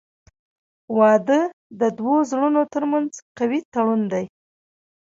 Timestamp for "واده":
0.97-1.41